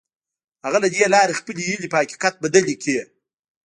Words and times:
هغه 0.65 0.77
له 0.83 0.89
دې 0.93 1.05
لارې 1.13 1.39
خپلې 1.39 1.61
هيلې 1.69 1.87
په 1.91 1.97
حقيقت 2.01 2.33
بدلې 2.43 2.75
کړې. 2.81 2.99